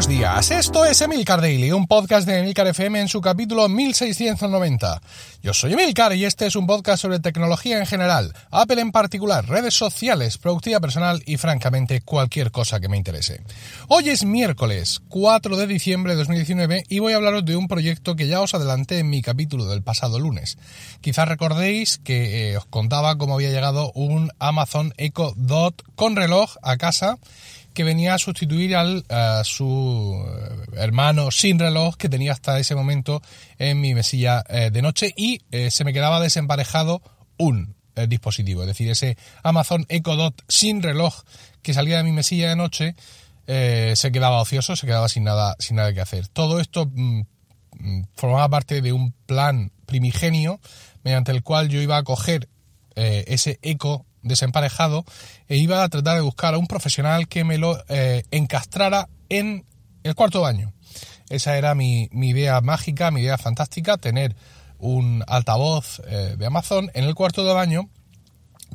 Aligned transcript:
buenos 0.00 0.18
días. 0.18 0.50
Esto 0.50 0.86
es 0.86 1.02
Emilcar 1.02 1.42
Daily, 1.42 1.72
un 1.72 1.86
podcast 1.86 2.26
de 2.26 2.38
Emilcar 2.38 2.66
FM 2.66 3.02
en 3.02 3.08
su 3.08 3.20
capítulo 3.20 3.68
1690. 3.68 5.02
Yo 5.42 5.52
soy 5.52 5.74
Emilcar 5.74 6.14
y 6.14 6.24
este 6.24 6.46
es 6.46 6.56
un 6.56 6.66
podcast 6.66 7.02
sobre 7.02 7.18
tecnología 7.18 7.78
en 7.78 7.84
general, 7.84 8.32
Apple 8.50 8.80
en 8.80 8.92
particular, 8.92 9.46
redes 9.46 9.74
sociales, 9.74 10.38
productividad 10.38 10.80
personal 10.80 11.22
y 11.26 11.36
francamente 11.36 12.00
cualquier 12.00 12.50
cosa 12.50 12.80
que 12.80 12.88
me 12.88 12.96
interese. 12.96 13.42
Hoy 13.88 14.08
es 14.08 14.24
miércoles 14.24 15.02
4 15.10 15.58
de 15.58 15.66
diciembre 15.66 16.14
de 16.14 16.20
2019 16.20 16.84
y 16.88 16.98
voy 17.00 17.12
a 17.12 17.16
hablaros 17.16 17.44
de 17.44 17.56
un 17.56 17.68
proyecto 17.68 18.16
que 18.16 18.26
ya 18.26 18.40
os 18.40 18.54
adelanté 18.54 19.00
en 19.00 19.10
mi 19.10 19.20
capítulo 19.20 19.66
del 19.66 19.82
pasado 19.82 20.18
lunes. 20.18 20.56
Quizás 21.02 21.28
recordéis 21.28 21.98
que 21.98 22.52
eh, 22.52 22.56
os 22.56 22.64
contaba 22.64 23.18
cómo 23.18 23.34
había 23.34 23.50
llegado 23.50 23.92
un 23.94 24.30
Amazon 24.38 24.94
Echo 24.96 25.34
Dot 25.36 25.82
con 25.94 26.16
reloj 26.16 26.56
a 26.62 26.78
casa 26.78 27.18
que 27.72 27.84
venía 27.84 28.14
a 28.14 28.18
sustituir 28.18 28.76
al, 28.76 29.04
a 29.08 29.42
su 29.44 30.24
eh, 30.26 30.66
hermano 30.76 31.30
sin 31.30 31.58
reloj 31.58 31.96
que 31.96 32.08
tenía 32.08 32.32
hasta 32.32 32.58
ese 32.58 32.74
momento 32.74 33.22
en 33.58 33.80
mi 33.80 33.94
mesilla 33.94 34.44
eh, 34.48 34.70
de 34.70 34.82
noche 34.82 35.12
y 35.16 35.40
eh, 35.50 35.70
se 35.70 35.84
me 35.84 35.92
quedaba 35.92 36.20
desemparejado 36.20 37.02
un 37.36 37.74
dispositivo, 38.08 38.62
es 38.62 38.68
decir, 38.68 38.88
ese 38.88 39.18
Amazon 39.42 39.84
Echo 39.90 40.16
Dot 40.16 40.42
sin 40.48 40.80
reloj 40.82 41.22
que 41.60 41.74
salía 41.74 41.98
de 41.98 42.04
mi 42.04 42.12
mesilla 42.12 42.48
de 42.48 42.56
noche 42.56 42.94
se 43.46 44.12
quedaba 44.12 44.40
ocioso, 44.40 44.74
se 44.74 44.86
quedaba 44.86 45.08
sin 45.08 45.24
nada, 45.24 45.54
sin 45.58 45.76
nada 45.76 45.92
que 45.92 46.00
hacer. 46.00 46.28
Todo 46.28 46.60
esto 46.60 46.86
mm, 46.86 47.22
mm, 47.78 48.02
formaba 48.14 48.48
parte 48.48 48.80
de 48.80 48.94
un 48.94 49.12
plan 49.26 49.72
primigenio 49.84 50.60
mediante 51.02 51.32
el 51.32 51.42
cual 51.42 51.68
yo 51.68 51.82
iba 51.82 51.98
a 51.98 52.02
coger 52.04 52.48
ese 52.94 53.58
Echo 53.60 54.06
desemparejado 54.22 55.04
e 55.48 55.56
iba 55.56 55.82
a 55.82 55.88
tratar 55.88 56.16
de 56.16 56.22
buscar 56.22 56.54
a 56.54 56.58
un 56.58 56.66
profesional 56.66 57.28
que 57.28 57.44
me 57.44 57.58
lo 57.58 57.82
eh, 57.88 58.22
encastrara 58.30 59.08
en 59.28 59.64
el 60.02 60.14
cuarto 60.14 60.40
baño. 60.40 60.72
Esa 61.28 61.56
era 61.56 61.74
mi, 61.74 62.08
idea 62.12 62.60
mágica, 62.60 63.10
mi 63.10 63.20
idea 63.20 63.38
fantástica, 63.38 63.96
tener 63.96 64.34
un 64.78 65.22
altavoz 65.26 66.00
eh, 66.06 66.34
de 66.36 66.46
Amazon 66.46 66.90
en 66.94 67.04
el 67.04 67.14
cuarto 67.14 67.44
de 67.44 67.54
baño, 67.54 67.88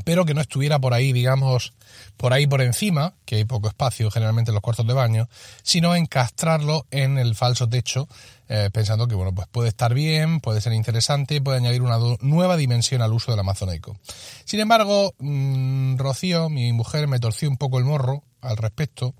pero 0.03 0.25
que 0.25 0.33
no 0.33 0.41
estuviera 0.41 0.79
por 0.79 0.93
ahí, 0.93 1.13
digamos, 1.13 1.73
por 2.17 2.33
ahí 2.33 2.47
por 2.47 2.61
encima, 2.61 3.13
que 3.25 3.37
hay 3.37 3.45
poco 3.45 3.67
espacio 3.67 4.11
generalmente 4.11 4.51
en 4.51 4.55
los 4.55 4.61
cuartos 4.61 4.87
de 4.87 4.93
baño, 4.93 5.29
sino 5.63 5.95
encastrarlo 5.95 6.85
en 6.91 7.17
el 7.17 7.35
falso 7.35 7.67
techo, 7.67 8.07
eh, 8.47 8.69
pensando 8.71 9.07
que 9.07 9.15
bueno, 9.15 9.33
pues 9.33 9.47
puede 9.47 9.69
estar 9.69 9.93
bien, 9.93 10.39
puede 10.39 10.61
ser 10.61 10.73
interesante, 10.73 11.41
puede 11.41 11.57
añadir 11.57 11.81
una 11.81 11.97
nueva 12.21 12.57
dimensión 12.57 13.01
al 13.01 13.13
uso 13.13 13.31
del 13.31 13.39
Amazon 13.39 13.71
Echo. 13.71 13.97
Sin 14.45 14.59
embargo, 14.59 15.13
mm, 15.19 15.97
Rocío, 15.97 16.49
mi 16.49 16.71
mujer, 16.73 17.07
me 17.07 17.19
torció 17.19 17.49
un 17.49 17.57
poco 17.57 17.79
el 17.79 17.85
morro 17.85 18.23
al 18.41 18.57
respecto. 18.57 19.15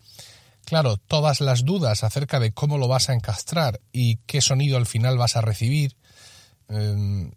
Claro, 0.65 0.97
todas 0.97 1.41
las 1.41 1.63
dudas 1.63 2.03
acerca 2.03 2.39
de 2.39 2.51
cómo 2.51 2.77
lo 2.77 2.87
vas 2.87 3.09
a 3.09 3.13
encastrar 3.13 3.81
y 3.91 4.17
qué 4.25 4.41
sonido 4.41 4.77
al 4.77 4.85
final 4.85 5.17
vas 5.17 5.35
a 5.35 5.41
recibir, 5.41 5.95
em, 6.69 7.31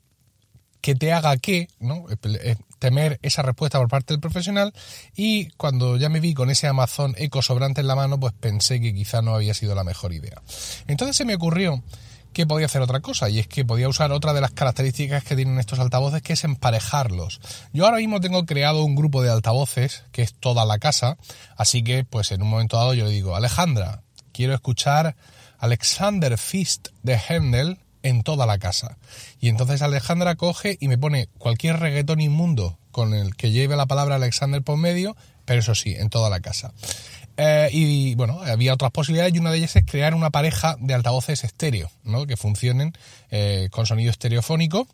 que 0.89 0.94
te 0.94 1.12
haga 1.12 1.36
qué, 1.36 1.69
¿no? 1.81 2.06
temer 2.78 3.19
esa 3.20 3.42
respuesta 3.42 3.78
por 3.78 3.89
parte 3.89 4.14
del 4.14 4.22
profesional 4.22 4.72
y 5.14 5.50
cuando 5.58 5.98
ya 5.98 6.08
me 6.08 6.19
vi 6.19 6.33
con 6.33 6.48
ese 6.48 6.67
Amazon 6.67 7.14
Eco 7.19 7.42
sobrante 7.42 7.83
en 7.83 7.89
la 7.89 7.95
mano, 7.95 8.19
pues 8.19 8.33
pensé 8.33 8.80
que 8.80 8.95
quizá 8.95 9.20
no 9.20 9.34
había 9.34 9.53
sido 9.53 9.75
la 9.75 9.84
mejor 9.84 10.14
idea. 10.14 10.41
Entonces 10.86 11.14
se 11.14 11.27
me 11.27 11.34
ocurrió 11.34 11.83
que 12.33 12.47
podía 12.47 12.64
hacer 12.64 12.80
otra 12.80 13.00
cosa 13.00 13.28
y 13.28 13.39
es 13.39 13.47
que 13.47 13.67
podía 13.67 13.86
usar 13.86 14.12
otra 14.12 14.33
de 14.33 14.41
las 14.41 14.53
características 14.53 15.25
que 15.25 15.36
tienen 15.36 15.58
estos 15.58 15.78
altavoces 15.78 16.22
que 16.22 16.33
es 16.33 16.45
emparejarlos. 16.45 17.42
Yo 17.75 17.84
ahora 17.84 17.98
mismo 17.98 18.20
tengo 18.20 18.47
creado 18.47 18.83
un 18.83 18.97
grupo 18.97 19.20
de 19.20 19.28
altavoces 19.28 20.05
que 20.11 20.23
es 20.23 20.33
toda 20.33 20.64
la 20.64 20.78
casa, 20.78 21.18
así 21.58 21.85
que 21.85 22.05
pues 22.05 22.33
en 22.33 22.41
un 22.41 22.48
momento 22.48 22.79
dado 22.79 22.95
yo 22.95 23.05
le 23.05 23.11
digo, 23.11 23.36
Alejandra, 23.36 24.05
quiero 24.33 24.55
escuchar 24.55 25.17
Alexander 25.58 26.39
Fist 26.39 26.89
de 27.02 27.18
Händel 27.18 27.79
en 28.03 28.23
toda 28.23 28.47
la 28.47 28.59
casa. 28.59 28.97
Y 29.41 29.48
entonces 29.48 29.83
Alejandra 29.83 30.36
coge 30.36 30.77
y 30.81 30.89
me 30.89 30.98
pone 30.98 31.29
cualquier 31.39 31.79
reggaetón 31.79 32.20
inmundo 32.20 32.79
con 32.91 33.14
el 33.14 33.36
que 33.36 33.51
lleve 33.51 33.77
la 33.77 33.86
palabra 33.86 34.17
Alexander 34.17 34.63
por 34.63 34.77
medio, 34.77 35.17
pero 35.45 35.61
eso 35.61 35.75
sí, 35.75 35.95
en 35.97 36.11
toda 36.11 36.31
la 36.31 36.41
casa. 36.41 36.73
Eh, 37.36 37.69
y 37.73 38.14
bueno, 38.17 38.41
había 38.42 38.75
otras 38.75 38.91
posibilidades 38.91 39.33
y 39.35 39.39
una 39.39 39.53
de 39.53 39.59
ellas 39.59 39.77
es 39.77 39.85
crear 39.86 40.14
una 40.14 40.31
pareja 40.31 40.77
de 40.81 40.95
altavoces 40.95 41.45
estéreo, 41.45 41.91
¿no? 42.03 42.27
Que 42.27 42.36
funcionen 42.36 42.92
eh, 43.31 43.69
con 43.70 43.86
sonido 43.86 44.11
estereofónico. 44.11 44.89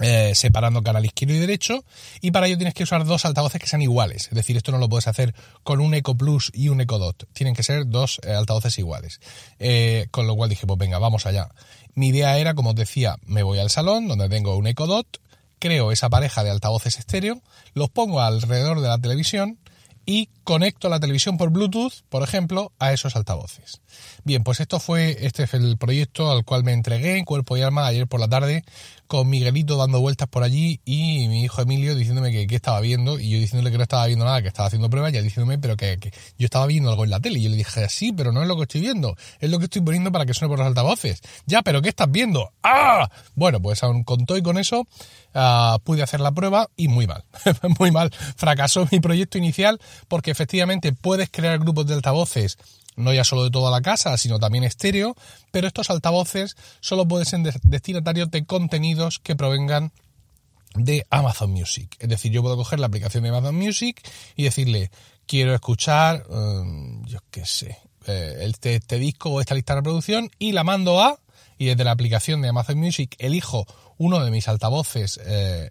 Eh, 0.00 0.32
separando 0.34 0.82
canal 0.82 1.04
izquierdo 1.04 1.36
y 1.36 1.38
derecho 1.38 1.84
y 2.20 2.32
para 2.32 2.48
ello 2.48 2.56
tienes 2.56 2.74
que 2.74 2.82
usar 2.82 3.04
dos 3.04 3.24
altavoces 3.24 3.60
que 3.60 3.68
sean 3.68 3.80
iguales. 3.80 4.26
Es 4.26 4.34
decir 4.34 4.56
esto 4.56 4.72
no 4.72 4.78
lo 4.78 4.88
puedes 4.88 5.06
hacer 5.06 5.34
con 5.62 5.80
un 5.80 5.94
Eco 5.94 6.16
Plus 6.16 6.50
y 6.52 6.68
un 6.68 6.80
Eco 6.80 6.98
Dot. 6.98 7.28
Tienen 7.32 7.54
que 7.54 7.62
ser 7.62 7.86
dos 7.86 8.20
altavoces 8.26 8.76
iguales. 8.78 9.20
Con 10.10 10.26
lo 10.26 10.34
cual 10.34 10.50
dije 10.50 10.66
pues 10.66 10.78
venga 10.78 10.98
vamos 10.98 11.26
allá. 11.26 11.48
Mi 11.94 12.08
idea 12.08 12.36
era, 12.38 12.54
como 12.54 12.70
os 12.70 12.76
decía, 12.76 13.16
me 13.24 13.44
voy 13.44 13.60
al 13.60 13.70
salón 13.70 14.08
donde 14.08 14.28
tengo 14.28 14.56
un 14.56 14.66
Echo 14.66 14.86
Dot, 14.86 15.20
creo 15.60 15.92
esa 15.92 16.10
pareja 16.10 16.42
de 16.42 16.50
altavoces 16.50 16.98
estéreo, 16.98 17.40
los 17.72 17.88
pongo 17.88 18.20
alrededor 18.20 18.80
de 18.80 18.88
la 18.88 18.98
televisión 18.98 19.58
y 20.04 20.28
conecto 20.44 20.88
la 20.88 21.00
televisión 21.00 21.36
por 21.36 21.50
Bluetooth, 21.50 22.02
por 22.08 22.22
ejemplo, 22.22 22.72
a 22.78 22.92
esos 22.92 23.16
altavoces. 23.16 23.80
Bien, 24.24 24.44
pues 24.44 24.60
esto 24.60 24.78
fue, 24.78 25.26
este 25.26 25.44
es 25.44 25.54
el 25.54 25.76
proyecto 25.76 26.30
al 26.30 26.44
cual 26.44 26.64
me 26.64 26.72
entregué 26.72 27.16
en 27.16 27.24
cuerpo 27.24 27.56
y 27.56 27.62
alma 27.62 27.86
ayer 27.86 28.06
por 28.06 28.20
la 28.20 28.28
tarde, 28.28 28.64
con 29.06 29.28
Miguelito 29.28 29.76
dando 29.76 30.00
vueltas 30.00 30.28
por 30.28 30.42
allí 30.42 30.80
y 30.84 31.28
mi 31.28 31.44
hijo 31.44 31.62
Emilio 31.62 31.94
diciéndome 31.94 32.32
que 32.32 32.46
qué 32.46 32.56
estaba 32.56 32.80
viendo 32.80 33.18
y 33.18 33.30
yo 33.30 33.38
diciéndole 33.38 33.70
que 33.70 33.76
no 33.76 33.82
estaba 33.82 34.06
viendo 34.06 34.24
nada, 34.24 34.42
que 34.42 34.48
estaba 34.48 34.66
haciendo 34.66 34.88
pruebas 34.90 35.12
y 35.12 35.20
diciéndome 35.20 35.58
pero 35.58 35.76
que, 35.76 35.98
yo 36.38 36.44
estaba 36.44 36.66
viendo 36.66 36.90
algo 36.90 37.04
en 37.04 37.10
la 37.10 37.20
tele 37.20 37.38
y 37.38 37.44
yo 37.44 37.50
le 37.50 37.56
dije 37.56 37.88
sí, 37.88 38.12
pero 38.12 38.32
no 38.32 38.42
es 38.42 38.48
lo 38.48 38.56
que 38.56 38.62
estoy 38.62 38.80
viendo, 38.80 39.16
es 39.40 39.50
lo 39.50 39.58
que 39.58 39.64
estoy 39.64 39.82
poniendo 39.82 40.10
para 40.10 40.26
que 40.26 40.34
suene 40.34 40.50
por 40.50 40.58
los 40.58 40.66
altavoces. 40.66 41.20
Ya, 41.46 41.62
pero 41.62 41.82
¿qué 41.82 41.90
estás 41.90 42.10
viendo? 42.10 42.52
¡Ah! 42.62 43.08
Bueno, 43.34 43.60
pues 43.60 43.82
aún 43.82 44.04
con 44.04 44.26
todo 44.26 44.38
y 44.38 44.42
con 44.42 44.58
eso 44.58 44.86
ah, 45.34 45.78
pude 45.84 46.02
hacer 46.02 46.20
la 46.20 46.32
prueba 46.32 46.68
y 46.76 46.88
muy 46.88 47.06
mal, 47.06 47.24
muy 47.78 47.90
mal. 47.90 48.10
Fracasó 48.36 48.88
mi 48.90 49.00
proyecto 49.00 49.38
inicial 49.38 49.80
porque 50.08 50.33
efectivamente 50.34 50.92
puedes 50.92 51.30
crear 51.30 51.58
grupos 51.58 51.86
de 51.86 51.94
altavoces 51.94 52.58
no 52.96 53.12
ya 53.12 53.24
solo 53.24 53.44
de 53.44 53.50
toda 53.50 53.70
la 53.70 53.80
casa, 53.80 54.16
sino 54.18 54.38
también 54.38 54.64
estéreo, 54.64 55.16
pero 55.50 55.66
estos 55.66 55.90
altavoces 55.90 56.56
solo 56.80 57.06
pueden 57.06 57.26
ser 57.26 57.40
destinatarios 57.62 58.30
de 58.30 58.44
contenidos 58.44 59.18
que 59.18 59.36
provengan 59.36 59.92
de 60.74 61.06
Amazon 61.10 61.50
Music. 61.50 61.96
Es 61.98 62.08
decir, 62.08 62.32
yo 62.32 62.42
puedo 62.42 62.56
coger 62.56 62.80
la 62.80 62.86
aplicación 62.86 63.22
de 63.22 63.30
Amazon 63.30 63.54
Music 63.54 64.00
y 64.36 64.44
decirle, 64.44 64.90
quiero 65.26 65.54
escuchar, 65.54 66.26
um, 66.28 67.04
yo 67.06 67.18
qué 67.30 67.46
sé, 67.46 67.78
eh, 68.06 68.38
este, 68.42 68.76
este 68.76 68.98
disco 68.98 69.30
o 69.30 69.40
esta 69.40 69.54
lista 69.54 69.74
de 69.74 69.80
reproducción 69.80 70.30
y 70.38 70.52
la 70.52 70.64
mando 70.64 71.00
a, 71.00 71.18
y 71.58 71.66
desde 71.66 71.84
la 71.84 71.92
aplicación 71.92 72.42
de 72.42 72.48
Amazon 72.48 72.78
Music 72.78 73.14
elijo 73.18 73.66
uno 73.96 74.24
de 74.24 74.30
mis 74.30 74.48
altavoces 74.48 75.20
eh, 75.24 75.70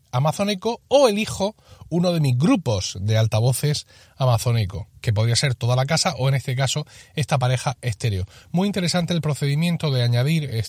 o 0.88 1.08
elijo 1.08 1.56
uno 1.90 2.14
de 2.14 2.20
mis 2.20 2.38
grupos 2.38 2.98
de 3.02 3.18
altavoces 3.18 3.88
Amazon 4.18 4.58
Echo, 4.58 4.88
que 5.04 5.14
podría 5.14 5.36
ser 5.36 5.54
toda 5.54 5.76
la 5.76 5.86
casa 5.86 6.16
o 6.18 6.30
en 6.30 6.36
este 6.36 6.56
caso 6.56 6.88
esta 7.14 7.38
pareja 7.38 7.78
estéreo. 7.82 8.26
Muy 8.52 8.68
interesante 8.68 9.14
el 9.14 9.20
procedimiento 9.22 9.92
de 9.92 10.02
añadir, 10.02 10.46
eh, 10.46 10.64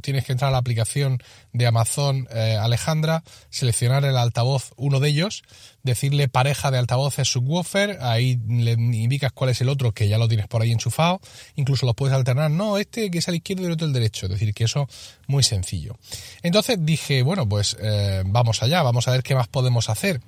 tienes 0.00 0.24
que 0.24 0.32
entrar 0.32 0.48
a 0.48 0.52
la 0.52 0.58
aplicación 0.58 1.18
de 1.52 1.66
Amazon 1.66 2.28
eh, 2.30 2.56
Alejandra, 2.58 3.24
seleccionar 3.50 4.04
el 4.04 4.16
altavoz, 4.16 4.72
uno 4.76 5.00
de 5.00 5.08
ellos, 5.08 5.42
decirle 5.82 6.28
pareja 6.28 6.70
de 6.70 6.78
altavoces 6.78 7.28
subwoofer, 7.28 7.98
ahí 8.00 8.38
le 8.48 8.72
indicas 8.72 9.32
cuál 9.32 9.50
es 9.50 9.60
el 9.60 9.68
otro 9.68 9.92
que 9.92 10.08
ya 10.08 10.18
lo 10.18 10.28
tienes 10.28 10.46
por 10.46 10.62
ahí 10.62 10.70
enchufado, 10.70 11.20
incluso 11.56 11.84
los 11.84 11.96
puedes 11.96 12.14
alternar, 12.14 12.52
no, 12.52 12.78
este 12.78 13.10
que 13.10 13.18
es 13.18 13.28
al 13.28 13.34
izquierdo 13.34 13.64
y 13.64 13.66
el 13.66 13.72
otro 13.72 13.88
el 13.88 13.92
derecho, 13.92 14.26
es 14.26 14.32
decir, 14.32 14.54
que 14.54 14.64
eso 14.64 14.88
muy 15.26 15.42
sencillo. 15.42 15.96
Entonces 16.42 16.78
dije, 16.80 17.22
bueno, 17.22 17.48
pues 17.48 17.76
eh, 17.80 18.22
vamos 18.24 18.62
allá, 18.62 18.82
vamos 18.82 19.08
a 19.08 19.10
ver 19.10 19.24
qué 19.24 19.34
más 19.34 19.48
podemos 19.48 19.90
hacer. 19.90 20.20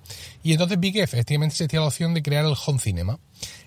Y 0.42 0.52
entonces 0.52 0.80
vi 0.80 0.92
que 0.92 1.02
efectivamente 1.02 1.54
existía 1.54 1.80
la 1.80 1.86
opción 1.86 2.12
de 2.12 2.22
crear 2.22 2.44
el 2.44 2.54
home 2.66 2.80
cinema. 2.80 3.18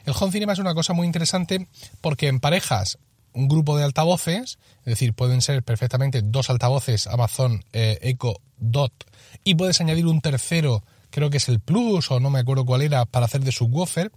El 0.06 0.14
home 0.20 0.32
cinema 0.32 0.54
es 0.54 0.60
una 0.60 0.74
cosa 0.74 0.94
muy 0.94 1.06
interesante 1.06 1.68
porque 2.02 2.28
en 2.28 2.40
parejas 2.40 2.98
un 3.34 3.48
grupo 3.48 3.78
de 3.78 3.84
altavoces, 3.84 4.60
es 4.80 4.86
decir, 4.86 5.14
pueden 5.14 5.42
ser 5.42 5.64
perfectamente 5.64 6.22
dos 6.24 6.50
altavoces 6.50 7.08
Amazon 7.08 7.64
eh, 7.74 8.00
Echo 8.02 8.42
Dot 8.58 8.94
y 9.44 9.56
puedes 9.56 9.80
añadir 9.82 10.08
un 10.08 10.22
tercero, 10.22 10.84
creo 11.10 11.30
que 11.30 11.38
es 11.38 11.48
el 11.50 11.60
Plus 11.60 12.12
o 12.12 12.20
no 12.20 12.30
me 12.30 12.40
acuerdo 12.40 12.66
cuál 12.66 12.82
era, 12.82 13.06
para 13.06 13.26
hacer 13.26 13.42
de 13.42 13.52
subwoofer, 13.52 14.12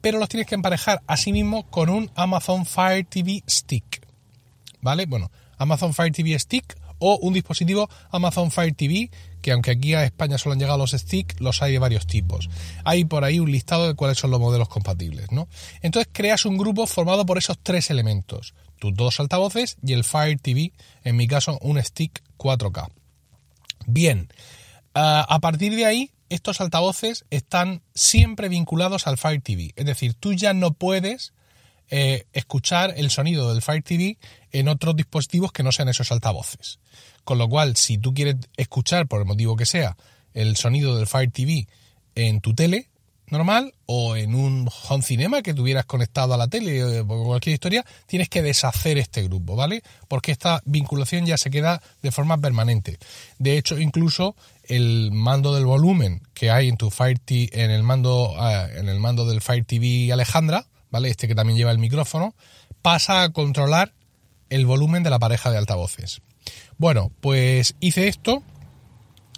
pero 0.00 0.18
los 0.18 0.28
tienes 0.28 0.46
que 0.46 0.54
emparejar 0.54 1.02
a 1.06 1.16
sí 1.16 1.32
con 1.70 1.90
un 1.90 2.10
Amazon 2.14 2.64
Fire 2.64 3.06
TV 3.08 3.42
Stick. 3.48 4.06
¿Vale? 4.80 5.06
Bueno, 5.06 5.30
Amazon 5.56 5.92
Fire 5.92 6.12
TV 6.12 6.38
Stick 6.38 6.76
o 6.98 7.18
un 7.22 7.34
dispositivo 7.34 7.88
Amazon 8.10 8.50
Fire 8.50 8.74
TV, 8.74 9.10
que 9.40 9.52
aunque 9.52 9.70
aquí 9.70 9.94
a 9.94 10.04
España 10.04 10.38
solo 10.38 10.54
han 10.54 10.58
llegado 10.58 10.78
los 10.78 10.92
stick, 10.92 11.40
los 11.40 11.62
hay 11.62 11.72
de 11.72 11.78
varios 11.78 12.06
tipos. 12.06 12.50
Hay 12.84 13.04
por 13.04 13.24
ahí 13.24 13.38
un 13.38 13.50
listado 13.50 13.86
de 13.86 13.94
cuáles 13.94 14.18
son 14.18 14.30
los 14.30 14.40
modelos 14.40 14.68
compatibles, 14.68 15.30
¿no? 15.30 15.48
Entonces 15.80 16.10
creas 16.12 16.44
un 16.44 16.58
grupo 16.58 16.86
formado 16.86 17.24
por 17.24 17.38
esos 17.38 17.58
tres 17.62 17.90
elementos, 17.90 18.54
tus 18.78 18.94
dos 18.94 19.20
altavoces 19.20 19.76
y 19.82 19.92
el 19.92 20.04
Fire 20.04 20.38
TV, 20.38 20.72
en 21.04 21.16
mi 21.16 21.26
caso 21.26 21.58
un 21.62 21.82
stick 21.82 22.22
4K. 22.36 22.88
Bien, 23.86 24.28
a 24.94 25.38
partir 25.40 25.74
de 25.76 25.86
ahí, 25.86 26.10
estos 26.28 26.60
altavoces 26.60 27.24
están 27.30 27.82
siempre 27.94 28.48
vinculados 28.48 29.06
al 29.06 29.16
Fire 29.16 29.40
TV, 29.40 29.72
es 29.76 29.86
decir, 29.86 30.14
tú 30.14 30.34
ya 30.34 30.52
no 30.52 30.72
puedes 30.74 31.32
eh, 31.90 32.26
escuchar 32.32 32.94
el 32.96 33.10
sonido 33.10 33.52
del 33.52 33.62
Fire 33.62 33.82
TV 33.82 34.18
en 34.52 34.68
otros 34.68 34.96
dispositivos 34.96 35.52
que 35.52 35.62
no 35.62 35.72
sean 35.72 35.88
esos 35.88 36.12
altavoces. 36.12 36.78
Con 37.24 37.38
lo 37.38 37.48
cual, 37.48 37.76
si 37.76 37.98
tú 37.98 38.14
quieres 38.14 38.36
escuchar, 38.56 39.06
por 39.06 39.20
el 39.20 39.26
motivo 39.26 39.56
que 39.56 39.66
sea, 39.66 39.96
el 40.34 40.56
sonido 40.56 40.96
del 40.96 41.06
Fire 41.06 41.30
TV 41.30 41.66
en 42.14 42.40
tu 42.40 42.54
tele 42.54 42.88
normal 43.30 43.74
o 43.86 44.16
en 44.16 44.34
un 44.34 44.68
home 44.88 45.02
cinema 45.02 45.42
que 45.42 45.54
tuvieras 45.54 45.84
conectado 45.86 46.34
a 46.34 46.36
la 46.36 46.48
tele 46.48 47.00
o 47.00 47.06
cualquier 47.06 47.54
historia, 47.54 47.84
tienes 48.06 48.28
que 48.28 48.42
deshacer 48.42 48.98
este 48.98 49.22
grupo, 49.22 49.56
¿vale? 49.56 49.82
Porque 50.08 50.32
esta 50.32 50.62
vinculación 50.64 51.26
ya 51.26 51.36
se 51.36 51.50
queda 51.50 51.82
de 52.02 52.12
forma 52.12 52.38
permanente. 52.38 52.98
De 53.38 53.58
hecho, 53.58 53.78
incluso 53.78 54.36
el 54.64 55.10
mando 55.12 55.54
del 55.54 55.66
volumen 55.66 56.22
que 56.34 56.50
hay 56.50 56.68
en 56.68 56.76
tu 56.76 56.90
Fire 56.90 57.20
en 57.28 57.70
el 57.70 57.82
mando, 57.82 58.34
ah, 58.38 58.66
en 58.74 58.88
el 58.88 59.00
mando 59.00 59.26
del 59.26 59.40
Fire 59.40 59.64
TV 59.64 60.12
Alejandra, 60.12 60.66
¿vale? 60.90 61.10
Este 61.10 61.28
que 61.28 61.34
también 61.34 61.56
lleva 61.56 61.70
el 61.70 61.78
micrófono, 61.78 62.34
pasa 62.82 63.22
a 63.22 63.32
controlar 63.32 63.92
el 64.50 64.66
volumen 64.66 65.02
de 65.02 65.10
la 65.10 65.18
pareja 65.18 65.50
de 65.50 65.58
altavoces. 65.58 66.22
Bueno, 66.78 67.12
pues 67.20 67.74
hice 67.80 68.08
esto 68.08 68.42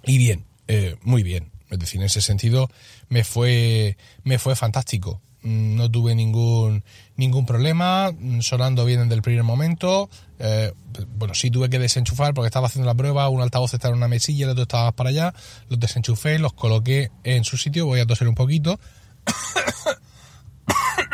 y 0.05 0.19
bien, 0.19 0.45
eh, 0.69 0.97
muy 1.03 1.23
bien. 1.23 1.51
Es 1.71 1.79
decir, 1.79 2.01
en 2.01 2.07
ese 2.07 2.21
sentido 2.21 2.69
me 3.09 3.25
fue, 3.25 3.97
me 4.25 4.39
fue 4.39 4.57
fantástico. 4.57 5.21
Mm, 5.43 5.77
no 5.77 5.91
tuve 5.91 6.15
ningún, 6.15 6.85
ningún 7.17 7.47
problema, 7.47 8.13
mm, 8.13 8.41
sonando 8.41 8.85
bien 8.85 9.01
desde 9.01 9.15
el 9.15 9.23
primer 9.23 9.43
momento. 9.43 10.11
Eh, 10.39 10.73
bueno, 11.17 11.35
sí 11.35 11.51
tuve 11.51 11.71
que 11.71 11.79
desenchufar 11.79 12.35
porque 12.35 12.47
estaba 12.47 12.67
haciendo 12.67 12.87
la 12.87 12.95
prueba, 12.95 13.29
un 13.29 13.41
altavoz 13.41 13.73
estaba 13.73 13.93
en 13.93 13.99
una 13.99 14.09
mesilla, 14.09 14.45
el 14.45 14.51
otro 14.51 14.63
estaba 14.63 14.93
para 14.93 15.11
allá, 15.11 15.35
los 15.69 15.81
desenchufé, 15.81 16.39
los 16.39 16.53
coloqué 16.53 17.11
en 17.25 17.45
su 17.45 17.57
sitio, 17.57 17.87
voy 17.87 18.01
a 18.01 18.07
toser 18.07 18.29
un 18.29 18.35
poquito. 18.35 18.79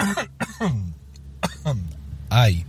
Ay. 2.30 2.64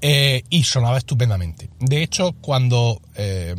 Eh, 0.00 0.42
y 0.48 0.64
sonaba 0.64 0.98
estupendamente. 0.98 1.68
De 1.78 2.02
hecho, 2.02 2.32
cuando, 2.40 3.02
eh, 3.16 3.54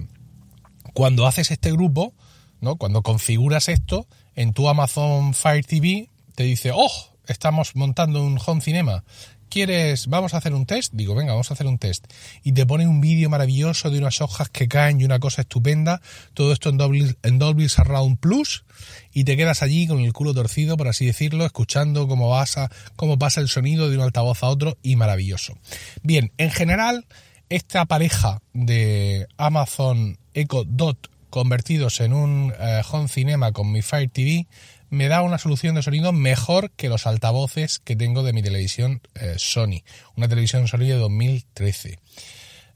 cuando 0.93 1.27
haces 1.27 1.51
este 1.51 1.71
grupo, 1.71 2.13
¿no? 2.61 2.77
Cuando 2.77 3.03
configuras 3.03 3.69
esto 3.69 4.07
en 4.35 4.53
tu 4.53 4.67
Amazon 4.67 5.33
Fire 5.33 5.65
TV, 5.65 6.09
te 6.35 6.43
dice, 6.43 6.71
oh, 6.73 6.91
estamos 7.27 7.75
montando 7.75 8.23
un 8.23 8.39
home 8.43 8.61
cinema. 8.61 9.03
¿Quieres, 9.51 10.07
vamos 10.07 10.33
a 10.33 10.37
hacer 10.37 10.53
un 10.53 10.65
test? 10.65 10.93
Digo, 10.93 11.13
venga, 11.13 11.33
vamos 11.33 11.51
a 11.51 11.55
hacer 11.55 11.67
un 11.67 11.77
test. 11.77 12.05
Y 12.41 12.53
te 12.53 12.65
pone 12.65 12.87
un 12.87 13.01
vídeo 13.01 13.29
maravilloso 13.29 13.89
de 13.89 13.97
unas 13.97 14.21
hojas 14.21 14.47
que 14.47 14.69
caen 14.69 15.01
y 15.01 15.03
una 15.03 15.19
cosa 15.19 15.41
estupenda. 15.41 16.01
Todo 16.33 16.53
esto 16.53 16.69
en 16.69 16.77
Dolby, 16.77 17.17
en 17.21 17.37
Dolby 17.37 17.67
Surround 17.67 18.17
Plus. 18.17 18.63
Y 19.11 19.25
te 19.25 19.35
quedas 19.35 19.61
allí 19.61 19.87
con 19.87 19.99
el 19.99 20.13
culo 20.13 20.33
torcido, 20.33 20.77
por 20.77 20.87
así 20.87 21.05
decirlo, 21.05 21.45
escuchando 21.45 22.07
cómo, 22.07 22.29
pasa, 22.29 22.71
cómo 22.95 23.19
pasa 23.19 23.41
el 23.41 23.49
sonido 23.49 23.89
de 23.89 23.97
un 23.97 24.03
altavoz 24.03 24.41
a 24.41 24.47
otro 24.47 24.77
y 24.83 24.95
maravilloso. 24.95 25.57
Bien, 26.01 26.31
en 26.37 26.49
general, 26.49 27.05
esta 27.49 27.83
pareja 27.83 28.41
de 28.53 29.27
Amazon 29.35 30.17
Echo 30.33 30.63
Dot 30.63 31.09
convertidos 31.29 31.99
en 31.99 32.13
un 32.13 32.53
eh, 32.57 32.81
home 32.89 33.09
cinema 33.09 33.51
con 33.51 33.69
mi 33.69 33.81
Fire 33.81 34.09
TV 34.09 34.47
me 34.91 35.07
da 35.07 35.21
una 35.21 35.37
solución 35.37 35.73
de 35.73 35.81
sonido 35.81 36.11
mejor 36.11 36.69
que 36.71 36.89
los 36.89 37.07
altavoces 37.07 37.79
que 37.79 37.95
tengo 37.95 38.23
de 38.23 38.33
mi 38.33 38.43
televisión 38.43 39.01
eh, 39.15 39.35
Sony, 39.37 39.83
una 40.17 40.27
televisión 40.27 40.67
Sony 40.67 40.79
de 40.79 40.95
2013. 40.95 41.97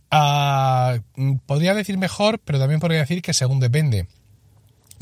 Ah, 0.09 0.97
podría 1.45 1.73
decir 1.73 1.97
mejor, 1.97 2.39
pero 2.39 2.57
también 2.57 2.79
podría 2.79 3.01
decir 3.01 3.21
que 3.21 3.33
según 3.33 3.59
depende, 3.59 4.07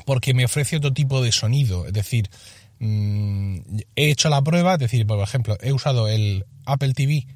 porque 0.08 0.34
me 0.34 0.46
ofrece 0.46 0.78
otro 0.78 0.92
tipo 0.92 1.22
de 1.22 1.32
sonido, 1.32 1.86
es 1.86 1.94
decir, 1.94 2.32
mm, 2.80 3.58
he 3.96 4.10
hecho 4.10 4.30
la 4.30 4.42
prueba, 4.42 4.74
es 4.74 4.80
decir, 4.80 5.06
por 5.06 5.20
ejemplo, 5.20 5.56
he 5.62 5.72
usado 5.72 6.08
el 6.08 6.46
Apple 6.66 6.94
TV 6.94 7.28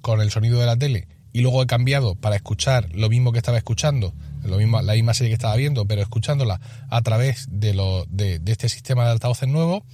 con 0.00 0.22
el 0.22 0.30
sonido 0.30 0.58
de 0.58 0.66
la 0.66 0.78
tele 0.78 1.06
y 1.34 1.42
luego 1.42 1.62
he 1.62 1.66
cambiado 1.66 2.14
para 2.14 2.36
escuchar 2.36 2.88
lo 2.94 3.10
mismo 3.10 3.32
que 3.32 3.38
estaba 3.38 3.58
escuchando 3.58 4.14
lo 4.48 4.58
mismo, 4.58 4.80
la 4.82 4.94
misma 4.94 5.14
serie 5.14 5.30
que 5.30 5.34
estaba 5.34 5.56
viendo, 5.56 5.86
pero 5.86 6.02
escuchándola 6.02 6.60
a 6.88 7.02
través 7.02 7.46
de, 7.50 7.74
lo, 7.74 8.04
de, 8.08 8.40
este 8.46 8.68
sistema 8.68 9.04
de 9.04 9.12
altavoces 9.12 9.48
nuevo. 9.48 9.84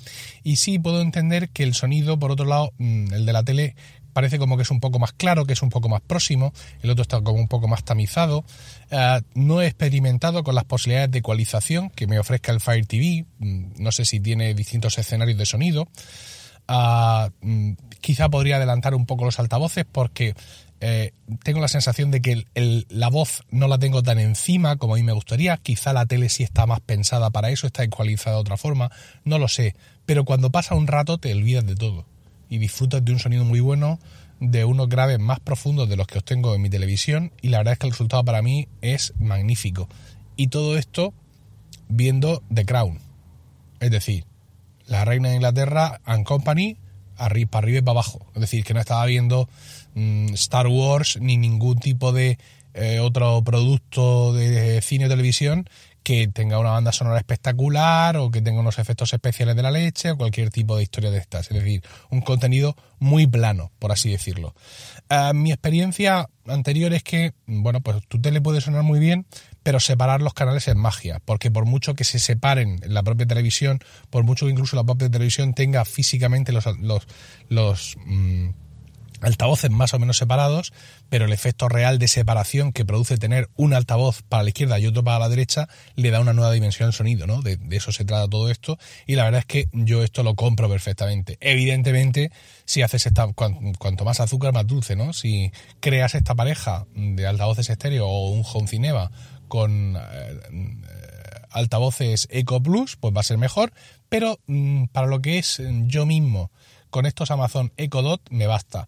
Y 0.43 0.57
sí 0.57 0.79
puedo 0.79 1.01
entender 1.01 1.51
que 1.51 1.63
el 1.63 1.75
sonido, 1.75 2.19
por 2.19 2.31
otro 2.31 2.47
lado, 2.47 2.73
mm, 2.79 3.13
el 3.13 3.27
de 3.27 3.33
la 3.33 3.43
tele 3.43 3.77
parece 4.13 4.39
como 4.39 4.57
que 4.57 4.63
es 4.63 4.71
un 4.71 4.81
poco 4.81 4.99
más 4.99 5.13
claro, 5.13 5.45
que 5.45 5.53
es 5.53 5.63
un 5.63 5.69
poco 5.69 5.89
más 5.89 6.01
próximo, 6.01 6.53
el 6.83 6.91
otro 6.91 7.03
está 7.03 7.21
como 7.21 7.39
un 7.41 7.49
poco 7.49 7.69
más 7.69 7.85
tamizado. 7.85 8.45
Eh, 8.91 9.21
no 9.35 9.61
he 9.61 9.67
experimentado 9.67 10.45
con 10.45 10.55
las 10.55 10.65
posibilidades 10.65 11.11
de 11.11 11.19
ecualización 11.19 11.91
que 11.91 12.07
me 12.07 12.19
ofrezca 12.19 12.53
el 12.53 12.61
Fire 12.61 12.87
TV, 12.87 13.27
mm, 13.39 13.83
no 13.83 13.93
sé 13.93 14.05
si 14.07 14.21
tiene 14.21 14.55
distintos 14.55 14.97
escenarios 14.97 15.37
de 15.37 15.47
sonido. 15.47 15.89
Ah, 16.67 17.29
mm, 17.43 17.73
quizá 18.01 18.29
podría 18.31 18.57
adelantar 18.57 18.95
un 18.95 19.05
poco 19.05 19.25
los 19.25 19.39
altavoces 19.39 19.85
porque 19.91 20.35
eh, 20.87 21.15
tengo 21.43 21.63
la 21.63 21.69
sensación 21.69 22.11
de 22.11 22.21
que 22.21 22.45
la 22.91 23.09
voz 23.09 23.43
no 23.51 23.69
la 23.69 23.79
tengo 23.79 24.03
tan 24.03 24.19
encima 24.19 24.77
como 24.77 24.93
a 24.93 24.97
mí 24.99 25.03
me 25.03 25.15
gustaría. 25.15 25.57
Quizá 25.57 25.95
la 25.95 26.05
tele 26.05 26.29
sí 26.29 26.43
está 26.43 26.67
más 26.67 26.81
pensada 26.81 27.31
para 27.31 27.49
eso, 27.49 27.67
está 27.67 27.85
ecualizada 27.85 28.37
de 28.37 28.43
otra 28.43 28.59
forma, 28.59 28.91
no 29.25 29.39
lo 29.39 29.49
sé. 29.49 29.77
Pero 30.05 30.27
cuando 30.27 30.51
pasa 30.51 30.75
un 30.75 30.87
rato 30.87 31.17
te 31.17 31.33
olvidas 31.33 31.65
de 31.65 31.75
todo 31.75 32.05
y 32.51 32.59
disfrutas 32.59 33.03
de 33.03 33.13
un 33.13 33.19
sonido 33.19 33.47
muy 33.47 33.61
bueno, 33.61 33.99
de 34.41 34.67
unos 34.67 34.91
graves 34.91 35.19
más 35.19 35.41
profundos 35.41 35.89
de 35.89 35.97
los 35.97 36.07
que 36.07 36.19
obtengo 36.19 36.55
en 36.55 36.61
mi 36.61 36.69
televisión 36.69 37.33
y 37.41 37.49
la 37.49 37.59
verdad 37.59 37.73
es 37.73 37.79
que 37.79 37.87
el 37.87 37.93
resultado 37.93 38.23
para 38.23 38.43
mí 38.43 38.69
es 38.83 39.15
magnífico. 39.19 39.89
Y 40.37 40.49
todo 40.49 40.77
esto 40.77 41.15
viendo 41.89 42.43
The 42.53 42.67
Crown. 42.67 42.99
Es 43.81 43.91
decir, 43.91 44.27
la 44.87 45.07
reina 45.07 45.31
de 45.31 45.37
Inglaterra 45.37 46.03
and 46.05 46.27
Company 46.27 46.77
arriba, 47.17 47.51
para 47.51 47.65
arriba 47.65 47.79
y 47.79 47.83
para 47.83 47.93
abajo. 47.93 48.27
Es 48.35 48.41
decir, 48.41 48.65
que 48.65 48.75
no 48.75 48.81
estaba 48.81 49.05
viendo 49.07 49.49
Mm, 49.95 50.35
Star 50.35 50.67
Wars 50.67 51.19
ni 51.21 51.37
ningún 51.37 51.79
tipo 51.79 52.13
de 52.13 52.39
eh, 52.75 52.99
otro 52.99 53.43
producto 53.45 54.33
de 54.33 54.83
cine 54.83 55.07
o 55.07 55.09
televisión 55.09 55.69
que 56.05 56.29
tenga 56.29 56.59
una 56.59 56.71
banda 56.71 56.93
sonora 56.93 57.17
espectacular 57.17 58.19
o 58.19 58.31
que 58.31 58.43
tenga 58.43 58.61
unos 58.61 58.79
efectos 58.79 59.13
especiales 59.15 59.57
de 59.57 59.63
la 59.63 59.71
leche 59.71 60.11
o 60.11 60.17
cualquier 60.19 60.51
tipo 60.51 60.77
de 60.77 60.83
historia 60.83 61.11
de 61.11 61.19
estas. 61.19 61.51
Es 61.51 61.57
decir, 61.57 61.83
un 62.11 62.21
contenido 62.21 62.77
muy 62.99 63.27
plano, 63.27 63.73
por 63.79 63.91
así 63.91 64.11
decirlo. 64.11 64.55
Eh, 65.09 65.33
mi 65.35 65.51
experiencia 65.51 66.29
anterior 66.47 66.93
es 66.93 67.03
que, 67.03 67.33
bueno, 67.47 67.81
pues 67.81 68.07
tu 68.07 68.21
tele 68.21 68.43
puede 68.43 68.61
sonar 68.61 68.83
muy 68.83 68.99
bien, 69.01 69.27
pero 69.63 69.81
separar 69.81 70.21
los 70.21 70.35
canales 70.35 70.69
es 70.69 70.77
magia, 70.77 71.23
porque 71.25 71.51
por 71.51 71.65
mucho 71.65 71.95
que 71.95 72.05
se 72.05 72.19
separen 72.19 72.81
en 72.83 72.93
la 72.93 73.03
propia 73.03 73.27
televisión, 73.27 73.81
por 74.11 74.25
mucho 74.25 74.45
que 74.45 74.53
incluso 74.53 74.77
la 74.77 74.85
propia 74.85 75.11
televisión 75.11 75.55
tenga 75.55 75.87
físicamente 75.87 76.53
los, 76.53 76.67
los, 76.81 77.07
los 77.49 77.97
mm, 78.05 78.51
altavoces 79.25 79.71
más 79.71 79.95
o 79.95 79.99
menos 79.99 80.19
separados, 80.19 80.73
pero 81.09 81.25
el 81.25 81.33
efecto 81.33 81.69
real 81.69 81.99
de 81.99 82.09
separación 82.09 82.73
que 82.73 82.85
produce 82.85 83.17
tener 83.19 83.49
un 83.57 83.75
altavoz 83.75 84.23
para 84.23 84.43
la 84.43 84.51
izquierda 84.51 84.79
y 84.79 84.87
otro 84.87 85.05
para 85.05 85.19
la 85.19 85.29
derecha 85.29 85.69
le 85.95 86.11
da 86.11 86.21
una 86.21 86.33
nueva 86.33 86.53
dimensión 86.53 86.87
al 86.87 86.93
sonido, 86.93 87.27
¿no? 87.27 87.43
De, 87.43 87.59
eso 87.71 87.93
se 87.93 88.05
trata 88.05 88.29
todo 88.29 88.51
esto 88.51 88.79
y 89.07 89.17
la 89.17 89.25
verdad 89.25 89.41
es 89.41 89.47
que 89.47 89.69
yo 89.73 90.03
esto 90.03 90.23
lo 90.23 90.35
compro 90.35 90.69
perfectamente. 90.69 91.39
Evidentemente, 91.41 92.31
si 92.65 92.83
haces 92.83 93.07
esta, 93.07 93.27
cuanto, 93.33 94.05
más 94.05 94.21
azúcar 94.21 94.53
más 94.53 94.67
dulce, 94.67 94.97
¿no? 94.97 95.13
Si 95.13 95.53
creas 95.81 96.15
esta 96.15 96.35
pareja 96.35 96.87
de 96.95 97.27
altavoces 97.27 97.71
estéreo 97.71 98.07
o 98.07 98.31
un 98.31 98.45
home 98.45 98.69
cinema 98.69 99.11
con 99.49 99.97
eh, 99.97 100.41
altavoces 101.51 102.27
Eco 102.31 102.63
Plus, 102.63 102.97
pues 102.97 103.15
va 103.15 103.21
a 103.21 103.25
ser 103.25 103.39
mejor, 103.39 103.73
pero 104.09 104.39
mm, 104.47 104.87
para 104.87 105.07
lo 105.07 105.21
que 105.21 105.39
es 105.39 105.63
yo 105.87 106.07
mismo 106.07 106.51
con 106.95 107.07
estos 107.07 107.33
Amazon 107.33 107.73
Echo 107.77 108.03
Dot 108.03 108.21
me 108.31 108.47
basta. 108.47 108.87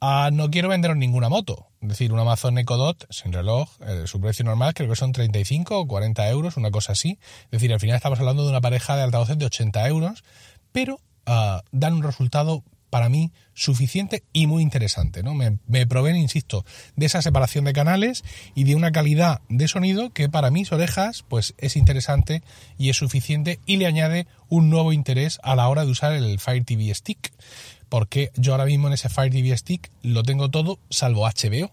Ah, 0.00 0.30
no 0.32 0.52
quiero 0.52 0.68
venderos 0.68 0.96
ninguna 0.96 1.28
moto. 1.28 1.66
Es 1.80 1.88
decir, 1.88 2.12
un 2.12 2.20
Amazon 2.20 2.56
Echo 2.58 2.76
Dot 2.76 3.08
sin 3.10 3.32
reloj, 3.32 3.68
eh, 3.80 4.04
su 4.06 4.20
precio 4.20 4.44
normal 4.44 4.72
creo 4.72 4.88
que 4.88 4.94
son 4.94 5.10
35 5.10 5.80
o 5.80 5.88
40 5.88 6.28
euros, 6.28 6.56
una 6.56 6.70
cosa 6.70 6.92
así. 6.92 7.18
Es 7.46 7.50
decir, 7.50 7.72
al 7.72 7.80
final 7.80 7.96
estamos 7.96 8.20
hablando 8.20 8.44
de 8.44 8.50
una 8.50 8.60
pareja 8.60 8.94
de 8.94 9.02
altavoces 9.02 9.36
de 9.36 9.46
80 9.46 9.88
euros, 9.88 10.22
pero 10.70 11.00
ah, 11.26 11.64
dan 11.72 11.94
un 11.94 12.04
resultado 12.04 12.62
para 12.90 13.08
mí 13.08 13.32
suficiente 13.54 14.22
y 14.32 14.46
muy 14.46 14.62
interesante. 14.62 15.22
¿no? 15.22 15.34
Me, 15.34 15.58
me, 15.66 15.86
proveen, 15.86 16.16
insisto, 16.16 16.64
de 16.96 17.06
esa 17.06 17.22
separación 17.22 17.64
de 17.64 17.72
canales 17.72 18.24
y 18.54 18.64
de 18.64 18.74
una 18.74 18.92
calidad 18.92 19.40
de 19.48 19.68
sonido 19.68 20.10
que 20.10 20.28
para 20.28 20.50
mis 20.50 20.72
orejas 20.72 21.24
pues 21.28 21.54
es 21.58 21.76
interesante 21.76 22.42
y 22.76 22.90
es 22.90 22.96
suficiente 22.96 23.60
y 23.64 23.76
le 23.76 23.86
añade 23.86 24.26
un 24.48 24.68
nuevo 24.68 24.92
interés 24.92 25.38
a 25.42 25.56
la 25.56 25.68
hora 25.68 25.84
de 25.84 25.90
usar 25.90 26.12
el 26.12 26.38
Fire 26.38 26.64
TV 26.64 26.92
Stick. 26.94 27.32
Porque 27.88 28.30
yo 28.36 28.52
ahora 28.52 28.66
mismo 28.66 28.88
en 28.88 28.94
ese 28.94 29.08
Fire 29.08 29.32
TV 29.32 29.56
Stick 29.56 29.90
lo 30.02 30.22
tengo 30.22 30.50
todo 30.50 30.78
salvo 30.90 31.26
HBO. 31.26 31.72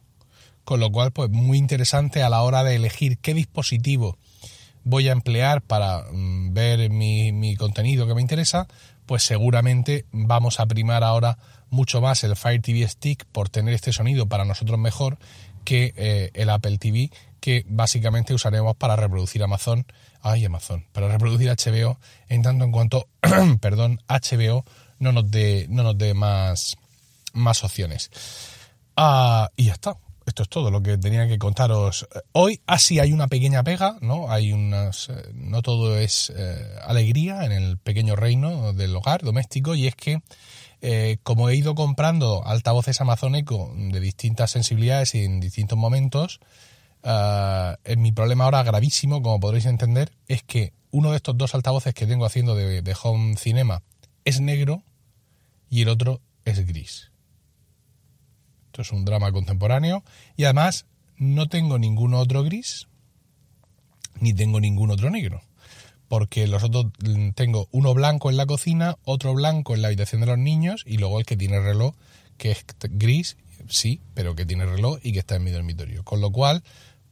Con 0.63 0.81
lo 0.81 0.91
cual, 0.91 1.11
pues 1.13 1.29
muy 1.29 1.57
interesante 1.57 2.23
a 2.23 2.29
la 2.29 2.41
hora 2.41 2.61
de 2.63 2.75
elegir 2.75 3.17
qué 3.19 3.33
dispositivo 3.33 4.17
voy 4.87 5.09
a 5.09 5.11
emplear 5.11 5.61
para 5.61 6.05
mm, 6.11 6.53
ver 6.53 6.89
mi, 6.89 7.31
mi 7.33 7.55
contenido 7.57 8.07
que 8.07 8.15
me 8.15 8.21
interesa, 8.21 8.67
pues 9.07 9.23
seguramente 9.23 10.05
vamos 10.11 10.59
a 10.59 10.67
primar 10.67 11.03
ahora 11.03 11.39
mucho 11.69 12.01
más 12.01 12.23
el 12.23 12.35
Fire 12.35 12.61
TV 12.61 12.87
Stick 12.87 13.25
por 13.25 13.49
tener 13.49 13.73
este 13.73 13.91
sonido 13.91 14.27
para 14.27 14.45
nosotros 14.45 14.77
mejor 14.77 15.17
que 15.63 15.93
eh, 15.97 16.29
el 16.33 16.49
Apple 16.49 16.77
TV 16.77 17.09
que 17.39 17.65
básicamente 17.67 18.33
usaremos 18.33 18.75
para 18.75 18.95
reproducir 18.95 19.41
Amazon, 19.41 19.85
ay 20.21 20.45
Amazon, 20.45 20.85
para 20.91 21.07
reproducir 21.07 21.49
HBO 21.49 21.97
en 22.29 22.41
tanto 22.41 22.65
en 22.65 22.71
cuanto, 22.71 23.07
perdón, 23.61 24.01
HBO 24.07 24.65
no 24.99 25.11
nos 25.11 25.31
dé 25.31 25.65
no 25.69 25.83
nos 25.83 25.97
dé 25.97 26.13
más 26.13 26.77
más 27.33 27.63
opciones. 27.63 28.11
Ah, 28.95 29.49
y 29.55 29.65
ya 29.65 29.73
está. 29.73 29.97
Esto 30.27 30.43
es 30.43 30.49
todo 30.49 30.69
lo 30.71 30.83
que 30.83 30.97
tenía 30.97 31.25
que 31.25 31.39
contaros 31.39 32.05
hoy. 32.33 32.59
Así 32.67 32.99
ah, 32.99 33.03
hay 33.03 33.13
una 33.13 33.29
pequeña 33.29 33.63
pega, 33.63 33.97
¿no? 34.01 34.29
Hay 34.29 34.51
unas. 34.51 35.07
Eh, 35.07 35.13
no 35.33 35.61
todo 35.61 35.97
es 35.97 36.33
eh, 36.35 36.75
alegría 36.83 37.45
en 37.45 37.53
el 37.53 37.77
pequeño 37.77 38.17
reino 38.17 38.73
del 38.73 38.93
hogar 38.93 39.23
doméstico, 39.23 39.73
y 39.73 39.87
es 39.87 39.95
que. 39.95 40.21
Eh, 40.79 41.17
como 41.23 41.49
he 41.49 41.55
ido 41.55 41.73
comprando 41.73 42.45
altavoces 42.45 43.01
Amazon 43.01 43.31
de 43.31 43.99
distintas 43.99 44.51
sensibilidades 44.51 45.15
y 45.15 45.23
en 45.23 45.39
distintos 45.39 45.75
momentos, 45.75 46.39
mi 47.97 48.11
problema 48.11 48.43
ahora 48.43 48.61
gravísimo, 48.61 49.23
como 49.23 49.39
podréis 49.39 49.65
entender, 49.65 50.11
es 50.27 50.43
que 50.43 50.73
uno 50.91 51.09
de 51.09 51.17
estos 51.17 51.35
dos 51.35 51.55
altavoces 51.55 51.95
que 51.95 52.05
tengo 52.05 52.25
haciendo 52.25 52.53
de, 52.53 52.83
de 52.83 52.95
Home 53.01 53.37
Cinema 53.37 53.81
es 54.23 54.39
negro 54.39 54.83
y 55.67 55.81
el 55.81 55.89
otro 55.89 56.21
es 56.45 56.67
gris. 56.67 57.09
Es 58.81 58.91
un 58.91 59.05
drama 59.05 59.31
contemporáneo 59.31 60.03
y 60.35 60.45
además 60.45 60.85
no 61.17 61.47
tengo 61.47 61.79
ningún 61.79 62.13
otro 62.13 62.43
gris 62.43 62.87
ni 64.19 64.33
tengo 64.33 64.59
ningún 64.59 64.91
otro 64.91 65.09
negro. 65.09 65.41
Porque 66.07 66.47
los 66.47 66.63
otros 66.63 66.87
mm, 67.03 67.31
tengo 67.31 67.67
uno 67.71 67.93
blanco 67.93 68.29
en 68.29 68.37
la 68.37 68.45
cocina, 68.45 68.97
otro 69.03 69.33
blanco 69.33 69.75
en 69.75 69.81
la 69.81 69.89
habitación 69.89 70.21
de 70.21 70.27
los 70.27 70.37
niños 70.37 70.83
y 70.85 70.97
luego 70.97 71.19
el 71.19 71.25
que 71.25 71.37
tiene 71.37 71.59
reloj, 71.59 71.95
que 72.37 72.51
es 72.51 72.65
gris, 72.81 73.37
sí, 73.67 74.01
pero 74.13 74.35
que 74.35 74.45
tiene 74.45 74.65
reloj 74.65 74.99
y 75.03 75.11
que 75.11 75.19
está 75.19 75.35
en 75.35 75.43
mi 75.43 75.51
dormitorio. 75.51 76.03
Con 76.03 76.21
lo 76.21 76.31
cual, 76.31 76.63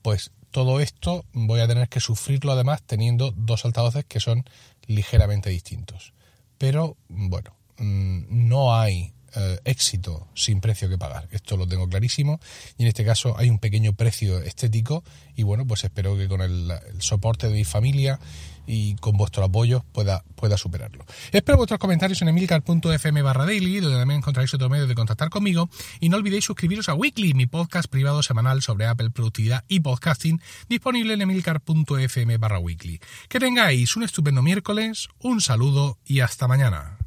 pues 0.01 0.31
todo 0.51 0.79
esto 0.79 1.25
voy 1.33 1.59
a 1.59 1.67
tener 1.67 1.89
que 1.89 1.99
sufrirlo 1.99 2.53
además 2.53 2.81
teniendo 2.83 3.31
dos 3.31 3.65
altavoces 3.65 4.05
que 4.05 4.21
son 4.21 4.45
ligeramente 4.87 5.49
distintos. 5.49 6.13
Pero 6.57 6.95
bueno, 7.09 7.55
mm, 7.77 8.47
no 8.47 8.73
hay 8.73 9.14
eh, 9.35 9.59
éxito 9.65 10.27
sin 10.33 10.61
precio 10.61 10.89
que 10.89 10.97
pagar. 10.97 11.27
Esto 11.31 11.57
lo 11.57 11.67
tengo 11.67 11.87
clarísimo. 11.87 12.39
Y 12.77 12.83
en 12.83 12.87
este 12.87 13.03
caso 13.03 13.37
hay 13.37 13.49
un 13.49 13.59
pequeño 13.59 13.93
precio 13.93 14.39
estético. 14.39 15.03
Y 15.35 15.43
bueno, 15.43 15.65
pues 15.67 15.83
espero 15.83 16.17
que 16.17 16.27
con 16.27 16.41
el, 16.41 16.71
soporte 16.99 17.47
de 17.47 17.53
mi 17.53 17.65
familia 17.65 18.19
y 18.67 18.95
con 18.95 19.17
vuestro 19.17 19.43
apoyo 19.43 19.83
pueda, 19.91 20.23
pueda 20.35 20.57
superarlo. 20.57 21.05
Espero 21.31 21.57
vuestros 21.57 21.79
comentarios 21.79 22.21
en 22.21 22.29
emilcar.fm 22.29 23.21
barra 23.21 23.45
daily, 23.45 23.79
donde 23.79 23.99
también 23.99 24.19
encontraréis 24.19 24.53
otro 24.53 24.69
medio 24.69 24.87
de 24.87 24.95
contactar 24.95 25.29
conmigo. 25.29 25.69
Y 25.99 26.09
no 26.09 26.17
olvidéis 26.17 26.45
suscribiros 26.45 26.89
a 26.89 26.93
Weekly, 26.93 27.33
mi 27.33 27.45
podcast 27.45 27.89
privado 27.89 28.23
semanal 28.23 28.61
sobre 28.61 28.85
Apple, 28.85 29.11
productividad 29.11 29.65
y 29.67 29.81
podcasting, 29.81 30.41
disponible 30.69 31.13
en 31.13 31.21
emilcar.fm 31.21 32.37
barra 32.37 32.59
weekly. 32.59 32.99
Que 33.27 33.39
tengáis 33.39 33.95
un 33.95 34.03
estupendo 34.03 34.41
miércoles, 34.41 35.09
un 35.19 35.41
saludo 35.41 35.99
y 36.05 36.21
hasta 36.21 36.47
mañana. 36.47 36.97